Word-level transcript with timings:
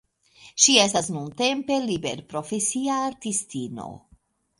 Ŝi 0.63 0.77
estas 0.83 1.09
nuntempe 1.15 1.77
liberprofesia 1.89 2.97
artistino. 3.11 3.87